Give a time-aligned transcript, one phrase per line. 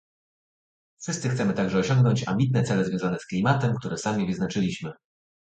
[1.01, 4.91] Wszyscy chcemy także osiągnąć ambitne cele związane z klimatem, które sami wyznaczyliśmy